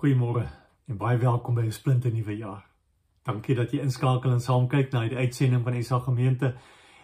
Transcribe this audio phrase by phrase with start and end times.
[0.00, 0.46] Goeiemôre
[0.88, 2.64] en baie welkom by 'n splinte nuwe jaar.
[3.22, 6.54] Dankie dat jy inskakel en saam kyk na die uitsending van Isa Gemeente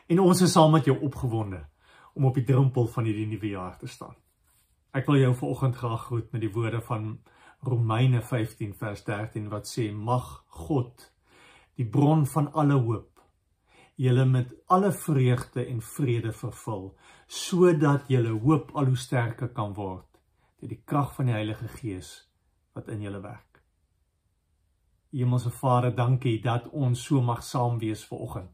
[0.08, 1.66] en ons is saam met jou opgewonde
[2.14, 4.14] om op die drempel van hierdie nuwe jaar te staan.
[4.94, 7.19] Ek wil jou vanoggend graag groet met die woorde van
[7.60, 11.12] Romeine 15 vers 13 wat sê mag God
[11.75, 13.20] die bron van alle hoop
[13.96, 16.96] julle met alle vreugde en vrede vervul
[17.26, 20.08] sodat julle hoop al hoe sterker kan word
[20.60, 22.26] deur die krag van die Heilige Gees
[22.76, 23.62] wat in julle werk.
[25.17, 28.52] Hemelse Vader, dankie dat ons so mag saam wees vanoggend.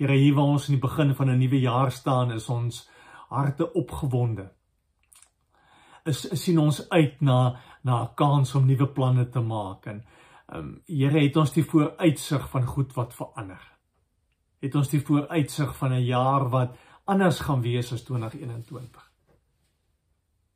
[0.00, 2.88] Here, hier waar ons in die begin van 'n nuwe jaar staan, is ons
[3.28, 4.50] harte opgewonde.
[6.04, 10.04] Is, is sien ons uit na na 'n kans om nuwe planne te maak en
[10.48, 13.72] ehm um, Here het ons die vooruitsig van goed wat verander.
[14.60, 19.13] Het ons die vooruitsig van 'n jaar wat anders gaan wees as 2021.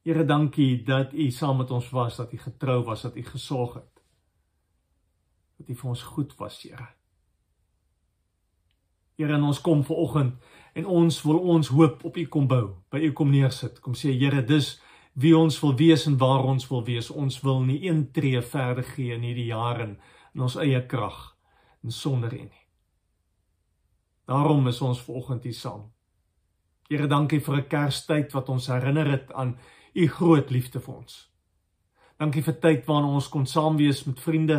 [0.08, 3.74] Here, dankie dat U saam met ons was, dat U getrou was, dat U gesorg
[3.74, 4.00] het.
[5.60, 6.86] Dat U vir ons goed was, Here.
[9.20, 13.02] Here, ons kom ver oggend en ons wil ons hoop op U kom bou, by
[13.04, 13.82] U kom neersit.
[13.84, 14.78] Kom sê Here, dis
[15.12, 17.10] wie ons wil wees en waar ons wil wees.
[17.12, 19.98] Ons wil nie een tree verder gee in hierdie jaar in
[20.40, 21.34] ons eie krag
[21.84, 22.66] en sonder U nie.
[24.24, 25.90] Daarom is ons ver oggend hier saam.
[26.88, 29.58] Here, dankie vir 'n Kerstyd wat ons herinner het aan
[29.94, 31.20] u groot liefde vir ons.
[32.18, 34.58] Dankie vir tyd waarin ons kon saam wees met vriende,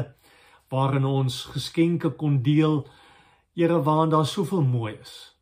[0.72, 2.86] waarin ons geskenke kon deel,
[3.60, 5.36] Here waarin daar soveel mooi is.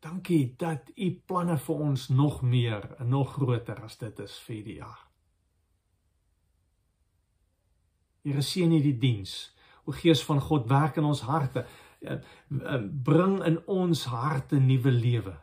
[0.00, 4.62] Dankie dat u planne vir ons nog meer en nog groter as dit is vir
[4.64, 5.02] die jaar.
[8.24, 9.34] Here seën hierdie diens.
[9.84, 11.66] O Gees van God werk in ons harte.
[12.00, 15.36] Eh, eh, bring in ons harte nuwe lewe.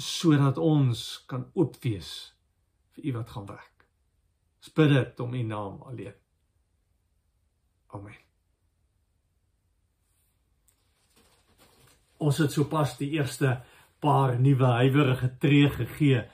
[0.00, 2.32] Sodat ons kan oop wees
[2.96, 3.86] vir u wat gaan werk.
[4.74, 6.14] Bid dit om u naam alleen.
[7.96, 8.18] Amen.
[12.20, 13.56] Ons het sopas die eerste
[14.00, 16.24] paar nuwe huiwerige tree gegee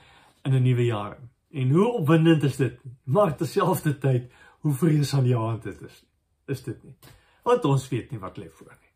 [0.43, 1.17] in 'n nuwe jaar.
[1.51, 2.79] En hoe opwindend is dit?
[3.03, 6.03] Maar terselfdertyd, hoe vreesaanjaend dit is.
[6.45, 6.95] Is dit nie?
[7.43, 8.86] Want ons weet nie wat lê voor nie.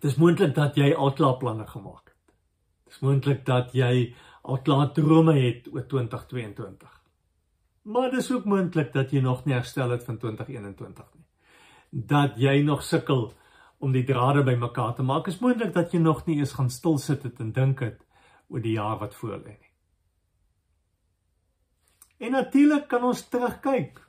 [0.00, 2.34] Dit is moontlik dat jy al klaar planne gemaak het.
[2.84, 4.14] Dit is moontlik dat jy
[4.44, 6.90] al klaar drome het oor 2022.
[7.82, 11.24] Maar dit is ook moontlik dat jy nog nie herstel het van 2021 nie.
[11.90, 13.30] Dat jy nog sukkel
[13.78, 15.30] om die drade bymekaar te maak.
[15.32, 18.04] Is moontlik dat jy nog nie eens gaan stil sit het en dink het
[18.48, 19.72] oor die jaar wat voor lê nie.
[22.18, 24.02] En natuurlik kan ons terugkyk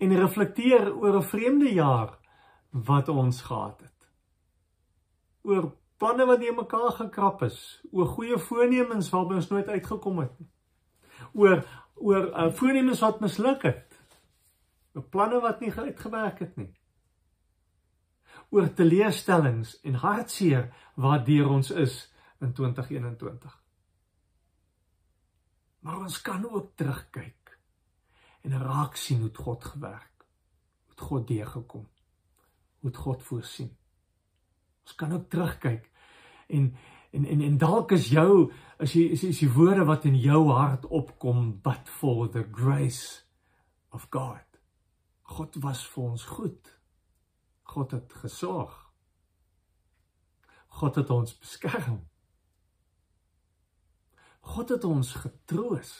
[0.00, 2.18] en reflekteer oor 'n vreemde jaar
[2.70, 3.99] wat ons gehad het
[5.42, 5.70] oor
[6.00, 7.60] planne wat nie mekaar gekrap is,
[7.92, 10.50] oor goeie voornemens waarby ons nooit uitgekom het nie.
[11.32, 11.64] Oor
[12.00, 13.96] oor uh, voornemens wat misluk het.
[14.96, 16.70] Oor planne wat nie uitgewerk het nie.
[18.50, 21.98] Oor teleurstellings en hartseer waardeur ons is
[22.40, 23.58] in 2021.
[25.84, 27.58] Maar ons kan ook terugkyk
[28.40, 30.24] en raak sien hoe God gewerk,
[30.86, 31.88] hoe God deurgekom,
[32.80, 33.76] hoe God voorsien.
[34.84, 35.90] Ons kan ook terugkyk
[36.48, 36.74] en
[37.10, 40.86] en en, en dalk is jou as jy is die woorde wat in jou hart
[40.86, 43.24] opkom but for the grace
[43.90, 44.46] of God.
[45.22, 46.70] God was vir ons goed.
[47.62, 48.76] God het gesorg.
[50.80, 52.00] God het ons beskerm.
[54.40, 55.92] God het ons getroos.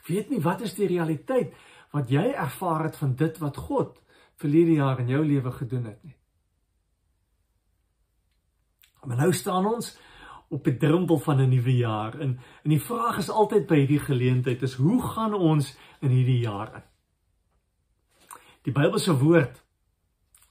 [0.00, 1.54] Ek weet nie wat is die realiteit
[1.94, 4.00] wat jy ervaar het van dit wat God
[4.40, 6.15] verlede jaar in jou lewe gedoen het nie.
[9.06, 9.98] Maar nou staan ons
[10.48, 14.00] op die drempel van 'n nuwe jaar en en die vraag is altyd by hierdie
[14.00, 16.82] geleentheid is hoe gaan ons in hierdie jaar in?
[18.62, 19.62] Die Bybelse woord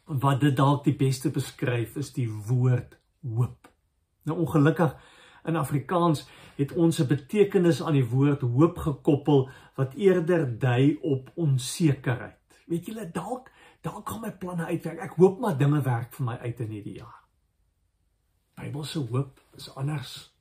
[0.06, 3.68] wat dit dalk die beste beskryf is die woord hoop.
[4.24, 4.96] Nou ongelukkig
[5.46, 11.32] in Afrikaans het ons 'n betekenis aan die woord hoop gekoppel wat eerder dui op
[11.36, 12.40] onsekerheid.
[12.66, 15.00] Weet julle dalk dalk gaan my planne uitwerk.
[15.00, 17.25] Ek hoop maar dinge werk vir my uit in hierdie jaar.
[18.56, 20.34] Bybelse hoop is anders.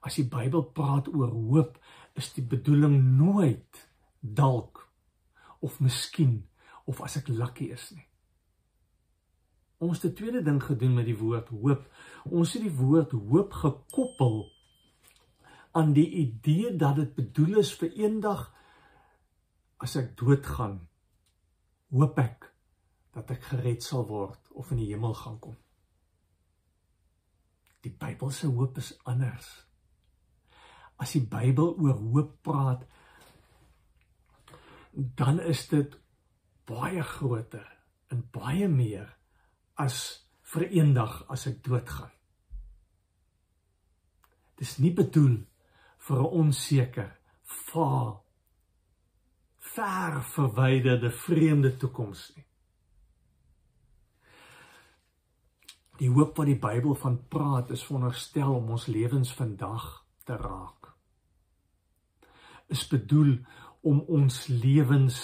[0.00, 1.78] As die Bybel praat oor hoop,
[2.18, 3.88] is die bedoeling nooit
[4.20, 4.84] dalk
[5.60, 6.40] of miskien
[6.88, 8.06] of as ek lucky is nie.
[9.78, 11.86] Ons het 'n tweede ding gedoen met die woord hoop.
[12.24, 14.50] Ons het die woord hoop gekoppel
[15.72, 18.54] aan die idee dat dit bedoel is vir eendag
[19.76, 20.88] as ek doodgaan,
[21.90, 22.52] hoop ek
[23.14, 25.56] dat ek gered sal word of in die hemel gaan kom.
[27.86, 29.48] Die Bybel se hoop is anders.
[30.98, 32.86] As die Bybel oor hoop praat,
[34.92, 35.94] dan is dit
[36.66, 37.66] baie groter
[38.10, 39.12] en baie meer
[39.78, 40.00] as
[40.52, 42.12] vir eendag as ek doodgaan.
[44.58, 45.44] Dis nie bedoel
[46.08, 47.12] vir 'n onseker,
[47.70, 48.24] vaal,
[49.58, 52.47] ver verwyderde vreemde toekoms nie.
[55.98, 59.86] Die hoop wat die Bybel van praat is veronderstel om ons lewens vandag
[60.28, 60.92] te raak.
[62.70, 63.38] Is bedoel
[63.82, 65.18] om ons lewens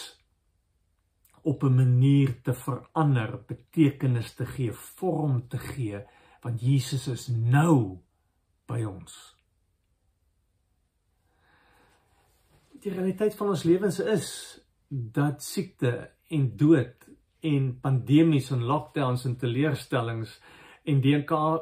[1.45, 6.01] op 'n manier te verander, betekenis te gee, vorm te gee,
[6.43, 7.99] want Jesus is nou
[8.67, 9.37] by ons.
[12.81, 17.09] Die realiteit van ons lewens is dat siekte en dood
[17.41, 20.41] en pandemies en lockdowns en teleurstellings
[20.85, 21.17] en die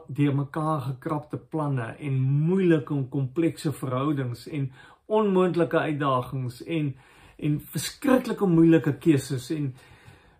[0.08, 4.72] die mekaar gekrapte planne en moeilike en komplekse verhoudings en
[5.06, 6.94] onmoontlike uitdagings en
[7.42, 9.72] en verskriklike moeilike keuses en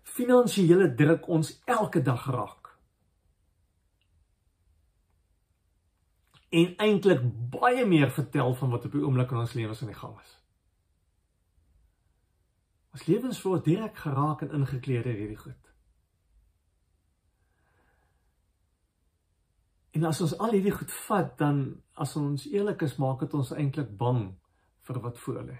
[0.02, 2.68] finansiële druk ons elke dag raak.
[6.52, 9.98] En eintlik baie meer vertel van wat op die oomblik in ons lewens aan die
[9.98, 10.36] gang is.
[12.92, 15.61] Ons lewens word direk geraak en ingekleed deur hierdie goed.
[19.92, 23.52] En as ons al hierdie goed vat, dan as ons eerlik is, maak dit ons
[23.52, 24.32] eintlik bang
[24.82, 25.58] vir wat voor lê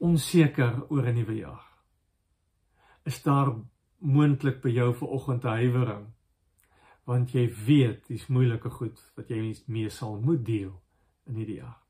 [0.00, 1.66] onseker oor 'n nuwe jaar.
[3.04, 3.54] Is daar
[3.98, 6.06] moontlik by jou vanoggend 'n huiwering?
[7.04, 10.82] Want jy weet dis moeilike goed wat jy mee sal moet deel
[11.26, 11.82] in hierdie jaar.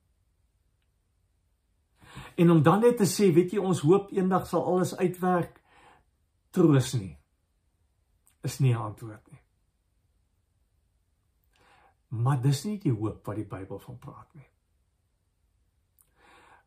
[2.37, 5.63] En om dan net te sê, weet jy, ons hoop eendag sal alles uitwerk,
[6.51, 7.20] troos nie.
[8.43, 9.41] Is nie 'n antwoord nie.
[12.09, 14.47] Maar dis nie die hoop wat die Bybel van praat nie.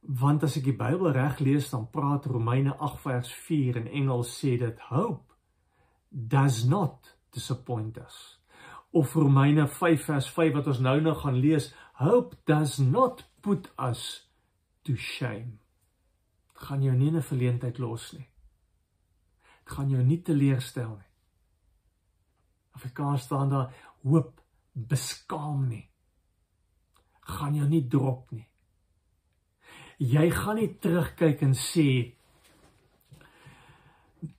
[0.04, 4.32] Want as ek die Bybel reg lees, dan praat Romeine 8 vers 4 in Engels
[4.40, 5.34] sê dit hope
[6.10, 8.40] does not disappoint us.
[8.92, 13.72] Of Romeine 5 vers 5 wat ons nou nog gaan lees, hope does not put
[13.80, 14.30] us
[14.84, 15.58] to shame.
[16.54, 18.28] Dit gaan jou nie in 'n verleentheid los nie.
[19.64, 21.13] Dit gaan jou nie teleurstel nie.
[22.74, 24.42] Afrikaans staan daar hoop
[24.74, 25.86] beskaam nie.
[27.22, 28.48] Gaan jou nie drop nie
[30.04, 31.88] jy gaan nie terugkyk en sê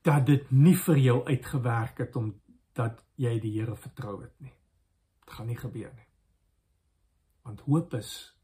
[0.05, 2.33] dat dit nie vir jou uitgewerk het om
[2.75, 4.53] dat jy die Here vertrou het nie.
[5.25, 6.09] Dit gaan nie gebeur nie.
[7.45, 8.35] Want hoop is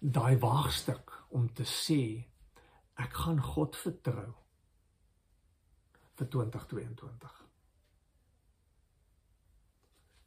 [0.00, 2.00] daai waagstuk om te sê
[3.00, 4.32] ek gaan God vertrou
[6.18, 7.43] vir 2022.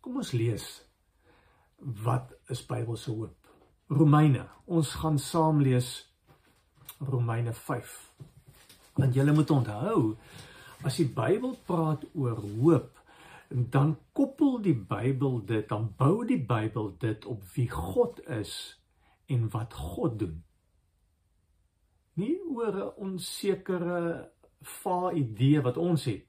[0.08, 0.66] Kom ons lees
[2.04, 3.50] wat is Bybelse hoop?
[3.92, 4.46] Romeine.
[4.72, 5.90] Ons gaan saam lees
[7.04, 7.96] Romeine 5.
[8.96, 10.14] Want julle moet onthou
[10.88, 13.02] as die Bybel praat oor hoop,
[13.52, 18.56] dan koppel die Bybel dit, dan bou die Bybel dit op wie God is
[19.28, 20.40] en wat God doen.
[22.16, 24.32] Nie oor 'n onsekere
[24.80, 26.24] va idee wat ons het,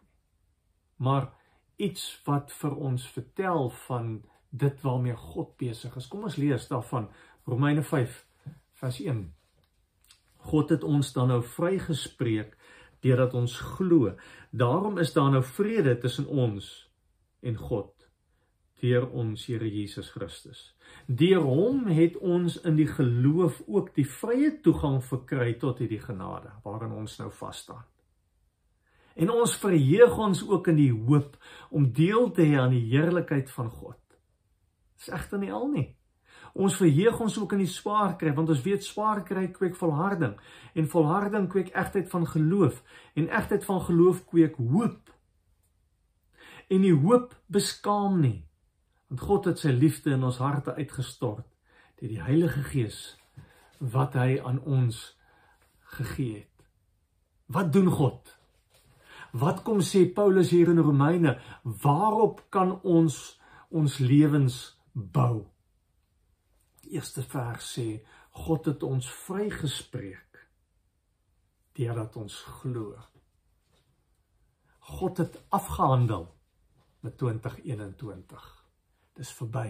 [0.97, 1.38] maar
[1.79, 4.19] iets wat vir ons vertel van
[4.51, 6.09] dit waarmee God besig is.
[6.09, 7.09] Kom ons lees daarvan
[7.47, 8.25] Romeine 5
[8.81, 9.23] vers 1.
[10.51, 12.57] God het ons dan nou vrygespreek
[13.05, 14.15] deurdat ons glo.
[14.51, 16.91] Daarom is daar nou vrede tussen ons
[17.41, 17.95] en God
[18.79, 20.75] deur ons Here Jesus Christus.
[21.07, 26.53] Deur hom het ons in die geloof ook die vrye toegang verkry tot hierdie genade
[26.65, 27.83] waarin ons nou vas staan.
[29.19, 31.35] En ons verheug ons ook in die hoop
[31.75, 33.99] om deel te hê aan die heerlikheid van God.
[34.99, 35.89] Dis egter nie al nie.
[36.59, 40.39] Ons verheug ons ook in die swaar kry want ons weet swaar kry kweek volharding
[40.75, 42.81] en volharding kweek egtheid van geloof
[43.19, 45.13] en egtheid van geloof kweek hoop.
[46.71, 48.39] En die hoop beskaam nie
[49.09, 51.47] want God het sy liefde in ons harte uitgestort
[51.99, 53.17] deur die Heilige Gees
[53.79, 54.99] wat hy aan ons
[55.99, 56.67] gegee het.
[57.49, 58.38] Wat doen God?
[59.33, 61.39] Wat kom sê Paulus hier in Romeine?
[61.63, 65.45] Waarop kan ons ons lewens bou?
[66.91, 67.87] eerste vers sê
[68.45, 70.41] God het ons vrygespreek
[71.79, 72.97] deurdat ons glo.
[74.99, 76.27] God het afgehandel
[77.05, 78.47] met 2021.
[79.19, 79.69] Dis verby.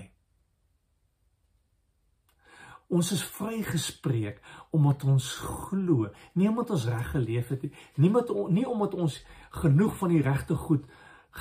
[2.89, 4.41] Ons is vrygespreek
[4.73, 5.27] omdat ons
[5.69, 9.21] glo, nie omdat ons reg geleef het nie, nie omdat nie omdat ons
[9.61, 10.89] genoeg van die regte goed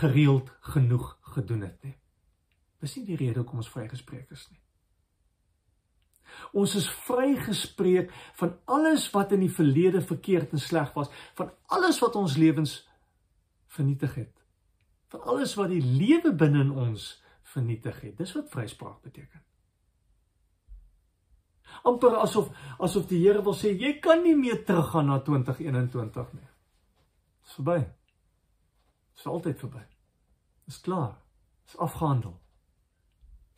[0.01, 1.95] gereeld genoeg gedoen het nie.
[2.83, 4.59] Dis nie die rede hoekom ons vrygespreek is nie.
[6.51, 12.01] Ons is vrygespreek van alles wat in die verlede verkeerd en sleg was, van alles
[12.03, 12.81] wat ons lewens
[13.77, 14.33] vernietig het.
[15.13, 17.09] Van alles wat die lewe binne in ons
[17.47, 18.17] vernietig het.
[18.19, 19.43] Dis wat vryspraak beteken.
[21.83, 26.49] Amper asof asof die Here wil sê jy kan nie meer teruggaan na 2021 nie.
[27.43, 27.79] Dis verby.
[29.15, 29.83] Dis altyd verby.
[30.67, 31.15] Dis klaar.
[31.65, 32.37] Dis afgehandel.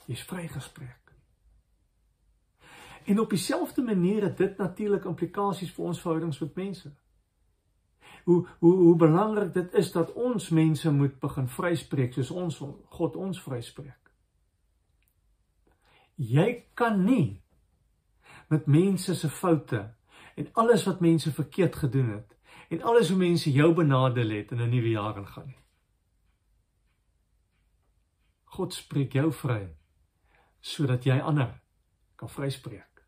[0.06, 1.00] Jy's vrygespreek.
[3.10, 6.92] En op dieselfde manier het dit natuurlik implikasies vir ons verhoudings met mense.
[8.24, 13.16] Hoe hoe hoe belangrik dit is dat ons mense moet begin vryspreek soos ons God
[13.16, 14.12] ons vryspreek.
[16.16, 17.42] Jy kan nie
[18.50, 19.82] met mense se foute
[20.36, 22.38] en alles wat mense verkeerd gedoen het
[22.70, 25.64] en alles hoe mense jou benadeel het in 'n nuwe jaar ingaan nie.
[28.44, 29.76] God spreek jou vry
[30.60, 31.62] sodat jy ander
[32.16, 33.06] kan vryspreek.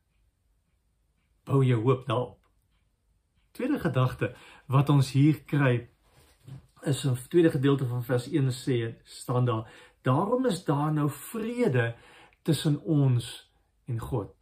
[1.44, 2.40] Bou jou hoop daarop.
[3.52, 5.90] Tweede gedagte wat ons hier kry
[6.82, 9.72] is 'n tweede gedeelte van vers 1 sê staan daar
[10.02, 11.96] daarom is daar nou vrede
[12.42, 13.52] tussen ons
[13.86, 14.41] en God.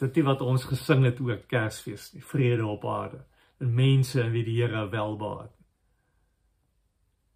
[0.00, 3.24] Dit nie wat ons gesing het ook Kersfees nie, vrede op aarde
[3.60, 5.52] en mense in wie die Here welbaat.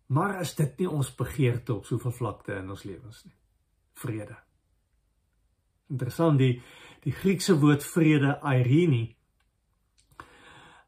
[0.06, 3.36] Maar is dit nie ons begeerte op soveel vlakte in ons lewens nie?
[4.00, 4.36] Vrede.
[5.92, 6.54] Interessant die
[7.04, 9.10] die Griekse woord vrede Irene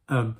[0.08, 0.36] um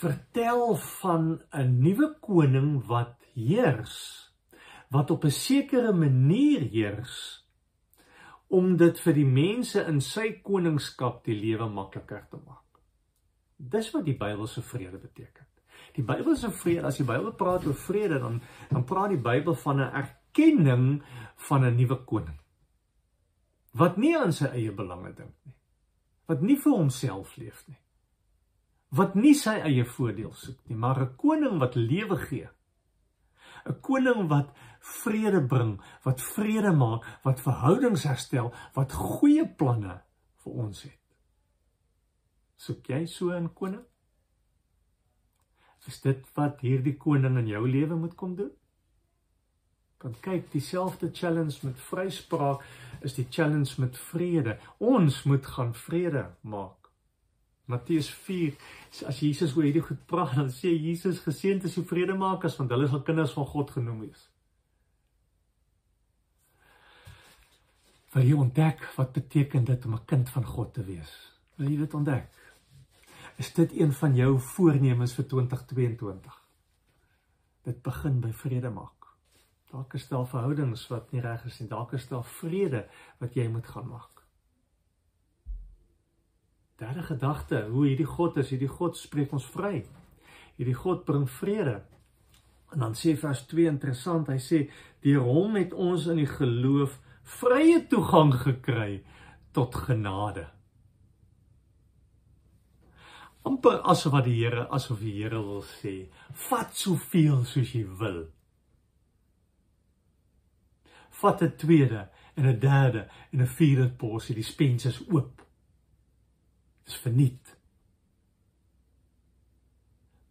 [0.00, 4.32] vertel van 'n nuwe koning wat heers
[4.90, 7.44] wat op 'n sekere manier heers
[8.48, 12.80] om dit vir die mense in sy koningskap die lewe makliker te maak.
[13.58, 15.46] Dis wat die Bybelse vrede beteken.
[15.96, 18.40] Die Bybelse vrede, as die Bybel praat oor vrede, dan
[18.70, 21.02] dan praat die Bybel van 'n erkenning
[21.48, 22.38] van 'n nuwe koning.
[23.72, 25.54] Wat nie aan sy eie belange dink nie.
[26.26, 27.78] Wat nie vir homself leef nie.
[28.90, 32.48] Wat nie sy eie voordeel soek nie, maar 'n koning wat lewe gee.
[33.66, 34.54] 'n Koning wat
[34.88, 40.00] vrede bring, wat vrede maak, wat verhoudings herstel, wat goeie planne
[40.44, 40.96] vir ons het.
[42.58, 43.84] Soek jy so 'n koning?
[45.86, 48.50] Is dit wat hierdie koning in jou lewe moet kom doen?
[49.98, 52.62] Kan kyk, dieselfde challenge met vryspraak
[53.02, 54.58] is die challenge met vrede.
[54.78, 56.90] Ons moet gaan vrede maak.
[57.68, 58.54] Matteus 4
[59.06, 62.88] as Jesus oor hierdie goed praat, dan sê Jesus geseënd is die vredemakers want hulle
[62.88, 64.28] sal kinders van God genoem wees.
[68.14, 71.12] Wil jy ontdek wat beteken dit om 'n kind van God te wees?
[71.56, 72.28] Wil jy dit ontdek?
[73.36, 76.44] Is dit een van jou voornemens vir 2022?
[77.62, 79.06] Dit begin by vrede maak.
[79.70, 81.68] Dalk is daar verhoudings wat nie reg is nie.
[81.68, 82.86] Dalk is daar vrede
[83.18, 84.24] wat jy moet gaan maak.
[86.76, 89.84] Derde gedagte, hoe hierdie God is, hierdie God spreek ons vry.
[90.56, 91.82] Hierdie God bring vrede.
[92.72, 94.70] En dan sê vers 2 interessant, hy sê
[95.02, 99.02] deur hom het ons in die geloof vrye toegang gekry
[99.52, 100.48] tot genade.
[103.48, 105.94] amper asof wat die Here asof die Here wil sê,
[106.48, 108.20] vat soveel soos jy wil.
[111.20, 112.02] Vat 'n tweede
[112.36, 115.42] en 'n derde en 'n vierde porsie, die spens is oop.
[116.84, 117.56] Dis verniet.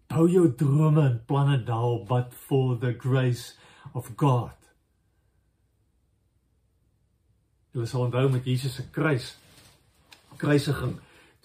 [0.08, 3.58] Bou jou drome en planne daarop but for the grace
[3.94, 4.58] of God.
[7.78, 9.36] Hulle sal onthou met Jesus se kruis
[10.42, 10.96] kruisiging.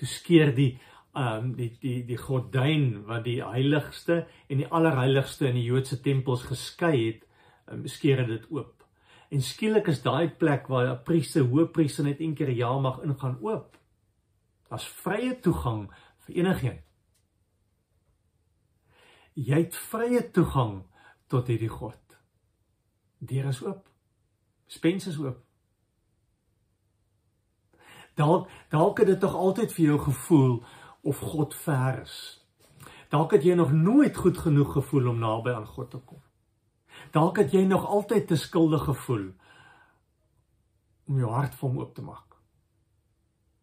[0.01, 0.71] Toe skeer die
[1.13, 5.99] ehm um, die die die gordyn wat die heiligste en die allerheiligste in die Joodse
[6.01, 7.27] tempels geskei het,
[7.69, 8.87] um, skeer dit oop.
[9.29, 13.03] En skielik is daai plek waar 'n priester, hoëpriester net een keer per jaar mag
[13.05, 13.77] ingaan oop.
[14.71, 15.93] Daar's vrye toegang
[16.25, 16.81] vir enigiemand.
[19.35, 20.83] Jy het vrye toegang
[21.29, 22.01] tot hierdie God.
[23.19, 23.89] Deur is oop.
[24.67, 25.52] Spens is oop.
[28.15, 30.63] Dalk dalk het dit tog altyd vir jou gevoel
[31.03, 32.17] of God ver is.
[33.13, 36.21] Dalk het jy nog nooit goed genoeg gevoel om naby aan God te kom.
[37.13, 39.33] Dalk het jy nog altyd te skuldig gevoel
[41.09, 42.37] om jou hart vir hom oop te maak.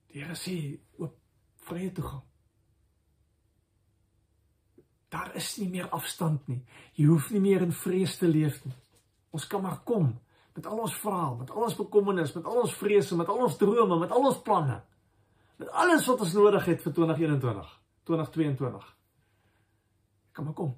[0.09, 0.55] Die Here sê
[0.97, 1.15] oop
[1.69, 2.25] vrye toegang.
[5.09, 6.61] Daar is nie meer afstand nie.
[6.93, 8.75] Jy hoef nie meer in vrees te leef nie.
[9.33, 10.11] Ons kan maar kom
[10.59, 13.57] met al ons vrae, met al ons bekommernis, met al ons vrese, met al ons
[13.57, 14.81] drome, met al ons planne.
[15.59, 17.69] Met alles wat ons nodig het vir 2021,
[18.09, 18.89] 2022.
[20.35, 20.75] Kom maar kom.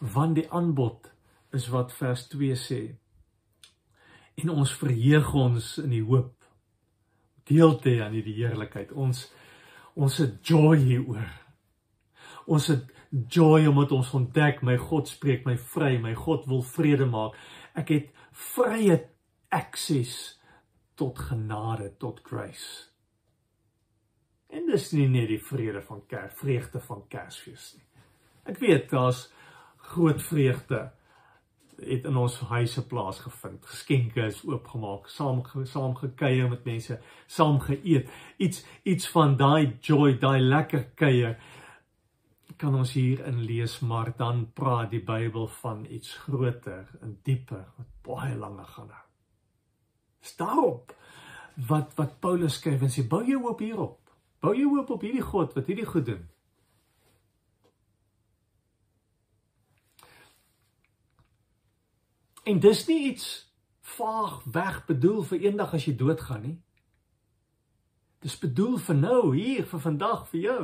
[0.00, 1.12] Want die aanbod
[1.56, 2.80] is wat vers 2 sê.
[4.40, 6.32] En ons verheug ons in die hoop
[7.48, 8.92] deel te aan hierdie heerlikheid.
[8.92, 9.28] Ons
[9.96, 11.28] ons het joy hieroor.
[12.46, 12.92] Ons het
[13.32, 17.36] joy omdat ons ontdek my God spreek my vry, my God wil vrede maak.
[17.74, 18.10] Ek het
[18.54, 19.00] vrye
[19.54, 20.36] akses
[20.96, 22.90] tot genade, tot grace.
[24.52, 27.84] En dis nie net die vrede van Kers, vreugde van Kersfees nie.
[28.46, 29.26] Ek weet daar's
[29.90, 30.86] groot vreugde
[31.76, 33.66] het in ons huise plaasgevind.
[33.68, 38.08] Geskenke is oopgemaak, saam saam gekuier met mense, saam geëet.
[38.38, 41.36] Iets iets van daai joy, daai lekker kuier
[42.56, 47.64] kan ons hier in lees, maar dan praat die Bybel van iets groter en dieper
[47.76, 49.04] wat baie langer gaan hou.
[50.20, 50.94] Stop.
[51.68, 54.00] Wat wat Paulus skryf en sê bou jou hoop hierop.
[54.44, 56.24] Bou jou hoop op hierdie God wat hierdie goed doen.
[62.46, 63.30] En dis nie iets
[63.96, 66.58] vaag weg bedoel vir eendag as jy doodgaan nie.
[68.22, 70.62] Dis bedoel vir nou, hier, vir vandag, vir jou.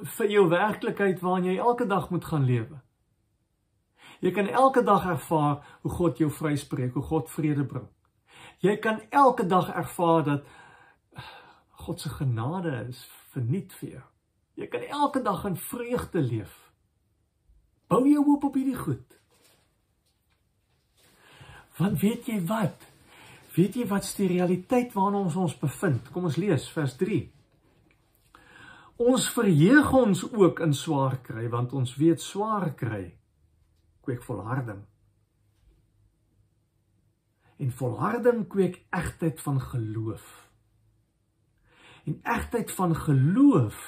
[0.00, 2.80] Vir jou werklikheid waarin jy elke dag moet gaan lewe.
[4.20, 7.88] Jy kan elke dag ervaar hoe God jou vryspreek, hoe God vrede bring.
[8.60, 10.48] Jy kan elke dag ervaar dat
[11.84, 14.02] God se genade is verniet vir jou.
[14.60, 16.52] Jy kan elke dag in vreugde leef.
[17.88, 19.16] Bou jou hoop op hierdie goed.
[21.80, 22.84] Want weet jy wat?
[23.56, 26.10] Weet jy wat die realiteit waarna ons ons bevind?
[26.12, 27.22] Kom ons lees vers 3.
[29.00, 33.06] Ons verheug ons ook in swaar kry want ons weet swaar kry
[34.04, 34.82] kweek volharding.
[37.60, 40.26] En volharding kweek egtheid van geloof.
[42.04, 43.80] En egtheid van geloof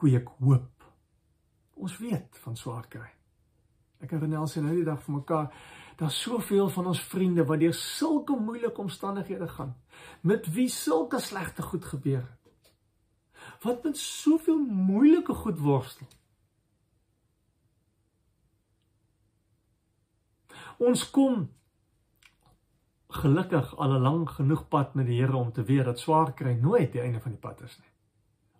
[0.00, 0.84] kweek hoop.
[1.74, 3.08] Ons weet van swaar kry.
[4.04, 5.50] Ek en Renel sê nou die dag vir mekaar
[5.94, 9.76] Daar's soveel van ons vriende wat deur sulke moeilike omstandighede gaan,
[10.26, 12.24] met wie sulke slegte goed gebeur.
[13.64, 16.06] Wat met soveel moeilike goed worstel.
[20.78, 21.48] Ons kom
[23.14, 26.52] gelukkig al 'n lang genoeg pad met die Here om te weet dat swaar kry
[26.60, 27.92] nooit die einde van die pad is nie.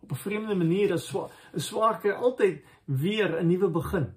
[0.01, 4.15] Op 'n vreemde manier is swaar, is swaar kry altyd weer 'n nuwe begin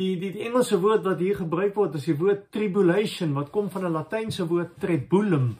[0.00, 3.68] die die die Engelse woord wat hier gebruik word is die woord tribulation wat kom
[3.70, 5.56] van 'n latynse woord tribulum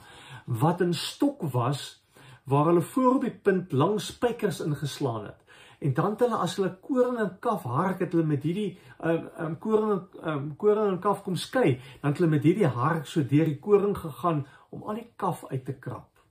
[0.47, 2.02] wat 'n stok was
[2.45, 5.39] waar hulle voor op die punt lang spykers ingeslaan het.
[5.83, 9.29] En dan het hulle as hulle koring en kaf hark het hulle met hierdie um
[9.45, 13.23] um koring um koring en kaf kom skei, dan het hulle met hierdie hark so
[13.27, 16.23] deur die koring gegaan om al die kaf uit te krap.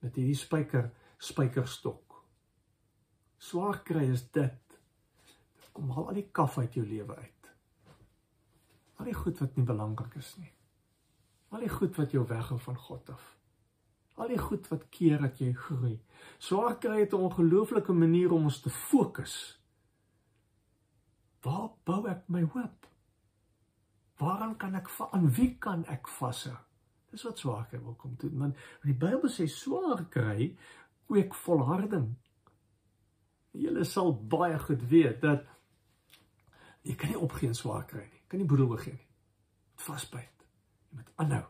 [0.00, 0.90] Met hierdie spyker
[1.22, 2.18] spykerstok.
[3.38, 4.58] Swaar kry is dit
[5.72, 7.52] kom haal al die kaf uit jou lewe uit.
[9.00, 10.52] Al die goed wat nie belangrik is nie.
[11.52, 13.24] Al die goed wat jou weghou van God af.
[14.14, 15.96] Al die goed wat keer dat jy groei.
[16.38, 19.60] Swaar kry het 'n ongelooflike manier om ons te fokus.
[21.42, 22.86] Waar bou ek my hoop?
[24.18, 26.56] Waaraan kan ek aan wie kan ek vashou?
[27.10, 28.38] Dis wat swaar kry wil kom doen.
[28.38, 30.56] Want die Bybel sê swaar kry
[31.06, 32.14] kweek volharding.
[33.50, 35.44] Julle sal baie goed weet dat
[36.82, 38.22] Jy kan nie opgee en swaar kry nie.
[38.28, 39.08] Kan nie boedel begin nie.
[39.72, 40.46] Moet vasbyt.
[40.90, 41.44] Jy moet aanhou.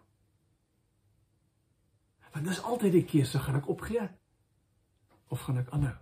[2.42, 4.02] Want dis altyd die keuse, gaan ek opgee
[5.30, 5.92] of gaan ek aanhou?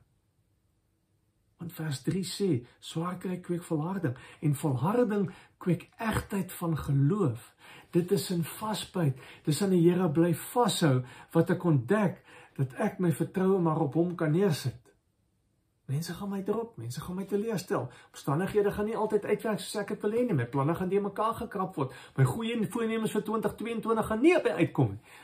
[1.61, 2.48] Want vers 3 sê,
[2.81, 4.16] swaar kry kweek volharding
[4.48, 5.26] en volharding
[5.61, 7.50] kweek egtheid van geloof.
[7.92, 9.20] Dit is in vasbyt.
[9.44, 11.03] Dis aan die Here bly vashou
[11.37, 12.22] wat ek ontdek
[12.57, 14.81] dat ek my vertroue maar op hom kan neersit.
[15.90, 17.88] Mense gaan my drop, mense gaan my teleurstel.
[18.14, 20.37] Omstandighede gaan nie altyd uitwerk soos ek dit wil hê nie.
[20.38, 21.92] My planne gaan deur mekaar gekrap word.
[22.16, 25.18] My goeie voornemens vir 2022 gaan nie by uitkom nie.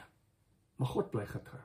[0.76, 1.62] Maar God bly getrou.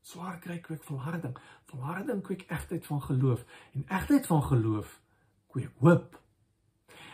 [0.00, 1.36] Swaar kry kweek volharding.
[1.70, 5.00] Volharding kweek egtheid van geloof en egtheid van geloof
[5.46, 6.18] kweek hoop.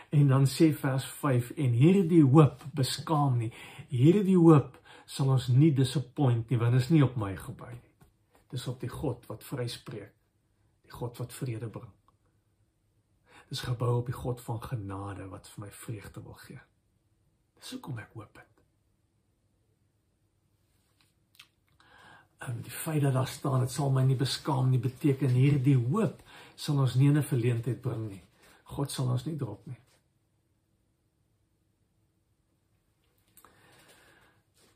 [0.09, 3.51] En dan sê vers 5 en hierdie hoop beskaam nie.
[3.89, 7.93] Hierdie hoop sal ons nie disappoint nie want dit is nie op my gebou nie.
[8.49, 10.13] Dis op die God wat vryspreek.
[10.87, 11.91] Die God wat vrede bring.
[13.49, 16.59] Dis gebou op die God van genade wat vir my vreugde wil gee.
[17.59, 18.56] Dis hoekom ek hoop het.
[22.37, 26.21] En die feit dat daar staan dit sal my nie beskaam nie beteken hierdie hoop
[26.55, 28.23] sal ons nie 'n verleentheid bring nie.
[28.63, 29.79] God sal ons nie drop nie.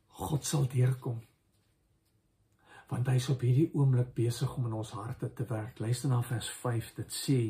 [0.09, 1.21] God sal deurkom
[2.91, 5.79] Want hy is op hierdie oomblik besig om in ons harte te werk.
[5.79, 6.89] Luister na vers 5.
[6.97, 7.41] Dit sê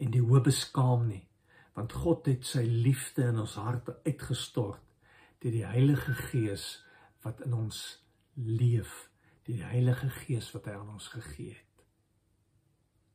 [0.00, 1.22] en die hoop beskaam nie,
[1.76, 4.80] want God het sy liefde in ons harte uitgestort
[5.44, 6.64] deur die Heilige Gees
[7.22, 8.00] wat in ons
[8.44, 9.10] leef,
[9.44, 11.84] deur die Heilige Gees wat hy aan ons gegee het.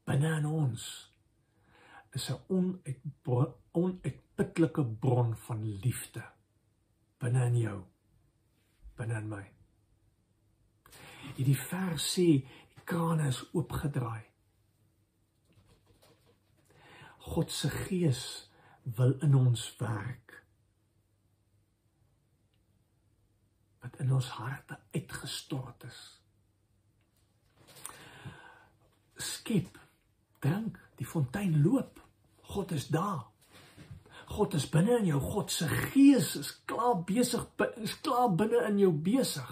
[0.05, 0.85] Binne in ons
[2.13, 2.39] is 'n
[3.71, 6.23] onuitputlike bron van liefde
[7.17, 7.79] binne in jou
[8.97, 9.43] binne in my.
[11.35, 12.27] Hierdie vers sê
[12.75, 14.23] die krane is oopgedraai.
[17.25, 18.23] God se gees
[18.97, 20.24] wil in ons werk
[23.85, 26.01] wat in ons harte uitgestort is
[29.15, 29.77] skep
[30.43, 32.01] dink die fontein loop
[32.45, 33.25] God is daar.
[34.25, 35.19] God is binne in jou.
[35.21, 37.45] God se gees is klaar besig
[37.81, 39.51] is klaar binne in jou besig.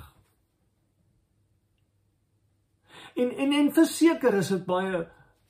[3.16, 5.04] En en en verseker is dit baie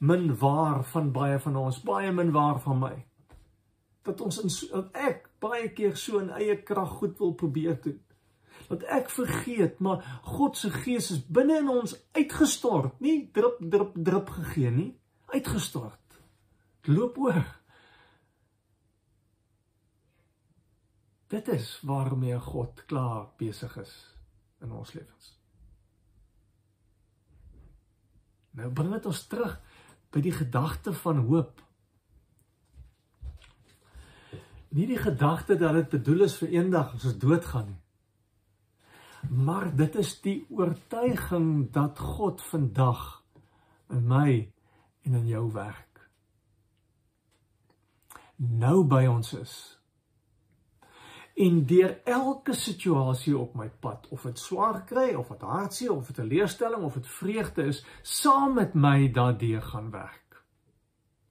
[0.04, 2.96] min waar van baie van ons, baie min waar van my.
[4.04, 8.02] Dat ons in ek baie keer so in eie krag goed wil probeer doen.
[8.70, 13.98] Dat ek vergeet, maar God se gees is binne in ons uitgestort, nie drup drup
[13.98, 14.92] drup gegee nie,
[15.34, 16.00] uitgestort
[16.88, 17.44] loop oor.
[21.28, 23.94] Dit is waarmee God klaar besig is
[24.62, 25.32] in ons lewens.
[28.54, 29.56] Nou bring dit ons terug
[30.14, 31.62] by die gedagte van hoop.
[34.74, 37.83] Nie die gedagte dat dit bedoel is vir eendag as ons doodgaan nie.
[39.34, 43.24] Maar dit is die oortuiging dat God vandag
[43.90, 44.54] in my
[45.04, 45.94] en in jou werk
[48.38, 49.54] nou by ons is.
[51.34, 56.08] En deur elke situasie op my pad, of dit swaar kry of dit hartseer of
[56.08, 60.44] dit 'n leerstelling of dit vreugde is, saam met my daardeur gaan werk.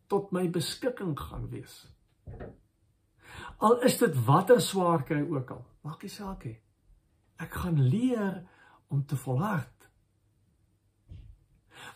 [0.06, 1.88] Tot my beskikking gaan wees.
[3.58, 6.58] Al is dit watter swaar kry ook al, maak nie saak nie.
[7.42, 8.42] Ek gaan leer
[8.92, 9.88] om te volhard.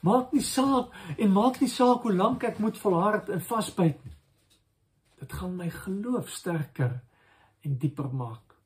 [0.03, 4.17] Maak nie saak en maak nie saak hoe lank ek moet volhard en vasbyt nie.
[5.21, 6.99] Dit gaan my geloof sterker
[7.65, 8.57] en dieper maak.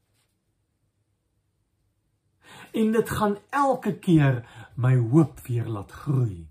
[2.74, 4.42] En dit gaan elke keer
[4.76, 6.48] my hoop weer laat groei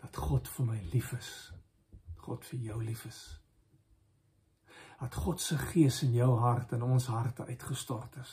[0.00, 1.30] dat God vir my lief is.
[2.24, 3.20] God vir jou lief is.
[5.00, 8.32] Dat God se gees in jou hart en ons harte uitgestort is.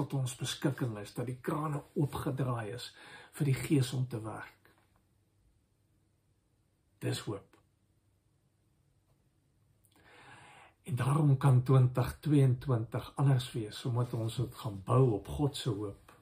[0.00, 2.86] Tot ons beskikking is dat die krane oopgedraai is
[3.36, 4.70] vir die gees om te werk.
[7.04, 7.58] Dis hoop.
[10.88, 16.16] En daarom kan 2022 anders wees omdat ons dit gaan bou op God se hoop.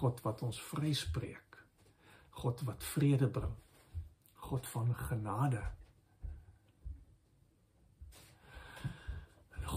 [0.00, 1.60] God wat ons vryspreek.
[2.40, 3.52] God wat vrede bring.
[4.48, 5.60] God van genade.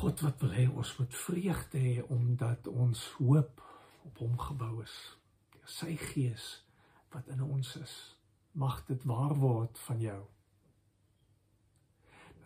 [0.06, 3.62] God wat wil hê ons moet vreugde hê omdat ons hoop
[4.06, 4.94] op hom gebou is.
[5.66, 6.44] Sy gees
[7.10, 7.96] wat in ons is,
[8.54, 10.20] mag dit waar word van jou.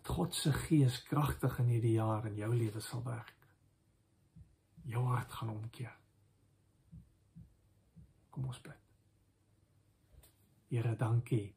[0.07, 3.35] God se gees kragtig in hierdie jaar in jou lewe sal werk.
[4.87, 5.97] Jou hart gaan omkeer.
[8.31, 8.87] Kom ons bid.
[10.71, 11.49] Here, dankie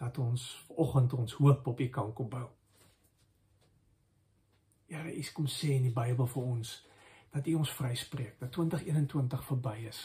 [0.00, 2.48] dat ons vanoggend ons hoop op U kan kom bou.
[4.88, 6.76] Here, U kom sê in die Bybel vir ons
[7.34, 10.00] dat U ons vryspreek, dat 2021 verby is.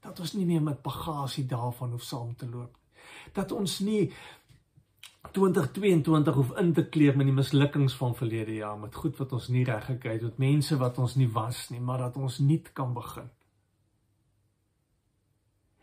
[0.00, 2.78] Dat ons nie meer met bagasie daarvan hoef saam te loop.
[3.36, 4.06] Dat ons nie
[5.36, 9.50] 2022 hoef in te kleef met die mislukkings van verlede jaar, met goed wat ons
[9.52, 12.72] nie reg gekry het, met mense wat ons nie was nie, maar dat ons nuut
[12.72, 13.28] kan begin.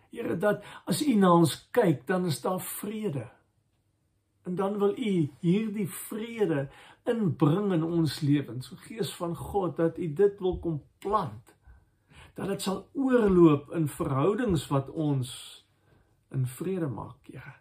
[0.09, 3.27] Here dat as U na ons kyk, dan is daar vrede.
[4.47, 6.69] En dan wil U hierdie vrede
[7.07, 11.53] inbring in ons lewens, so Gees van God, dat U dit wil kom plant.
[12.37, 15.31] Dat dit sal oorloop in verhoudings wat ons
[16.35, 17.57] in vrede maak, Here.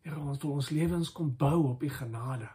[0.00, 2.48] Here, ons wil ons lewens kom bou op u genade.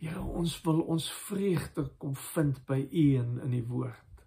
[0.00, 4.24] Here, ons wil ons vreugde kom vind by u in in die woord.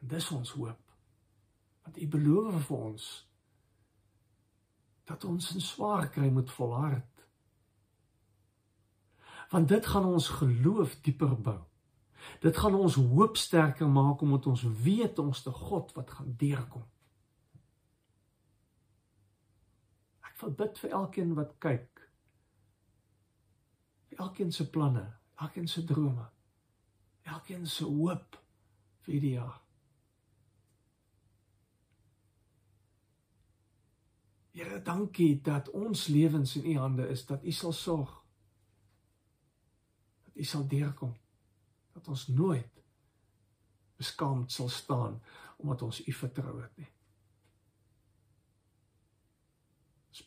[0.00, 0.80] En dis ons hoop.
[1.84, 3.10] Want u beloof vir ons
[5.04, 7.26] dat ons in swaar kry moet volhard.
[9.50, 11.58] Want dit gaan ons geloof dieper bou.
[12.40, 16.84] Dit gaan ons hoop sterker maak omdat ons weet ons te God wat gaan deurkom.
[20.40, 22.04] verbid vir elkeen wat kyk.
[24.10, 25.06] Vir elkeen se planne,
[25.40, 26.28] elkeen se drome,
[27.28, 28.38] elkeen se hoop
[29.06, 29.58] vir die jaar.
[34.60, 38.10] Here, dankie dat ons lewens in U hande is, dat U sal sorg.
[40.24, 41.14] Dat U sal deurkom.
[41.92, 42.82] Dat ons nooit
[43.96, 45.22] beskaamd sal staan
[45.56, 46.88] omdat ons U vertrou het nie.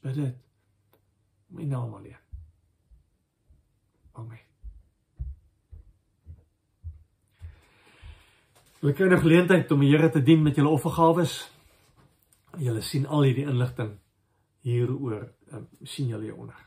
[0.01, 0.35] Bid dit
[1.49, 2.17] om U naam alleen.
[4.11, 4.39] Amen.
[8.79, 11.51] Julle kry 'n geleentheid om die Here te dien met julle offergawes.
[12.57, 14.02] Julle sien al hierdie inligting
[14.63, 16.61] hieroor um, sien julle hieronder.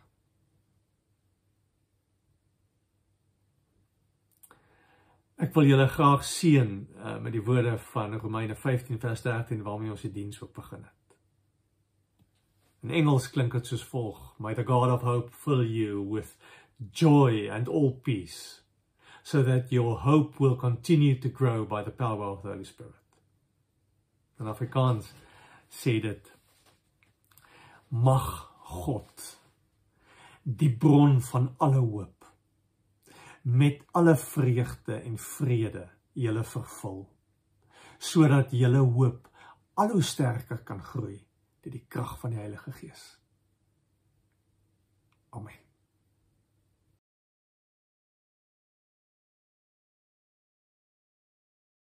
[5.36, 9.92] Ek wil julle graag seën uh, met die woorde van Romeine 15 vers 13 waarmee
[9.92, 11.16] ons die diens ook begin het.
[12.86, 16.36] In Engels klink dit soos volg: May the God of hope fill you with
[16.92, 18.62] joy and all peace
[19.22, 22.94] so that your hope will continue to grow by the power of the Holy Spirit.
[24.38, 25.12] In Afrikaans
[25.68, 26.35] sê dit
[27.88, 28.30] mag
[28.66, 29.26] God
[30.42, 32.26] die bron van alle hoop
[33.42, 37.04] met alle vreugde en vrede julle vervul
[37.98, 39.30] sodat julle hoop
[39.74, 41.18] al hoe sterker kan groei
[41.62, 43.06] deur die krag van die Heilige Gees.
[45.34, 45.65] Amen.